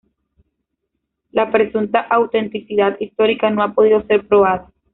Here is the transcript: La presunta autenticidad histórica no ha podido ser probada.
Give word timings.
La 1.29 1.51
presunta 1.51 1.99
autenticidad 2.01 2.97
histórica 2.99 3.51
no 3.51 3.61
ha 3.61 3.75
podido 3.75 4.01
ser 4.07 4.27
probada. 4.27 4.71